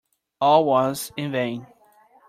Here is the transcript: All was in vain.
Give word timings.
All 0.41 0.65
was 0.65 1.11
in 1.15 1.31
vain. 1.31 1.67